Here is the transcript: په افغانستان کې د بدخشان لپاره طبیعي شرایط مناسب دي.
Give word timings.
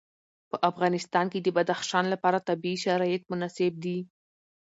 په 0.49 0.57
افغانستان 0.69 1.25
کې 1.31 1.39
د 1.41 1.47
بدخشان 1.57 2.05
لپاره 2.13 2.45
طبیعي 2.49 2.77
شرایط 2.85 3.23
مناسب 3.31 3.73
دي. 3.83 3.97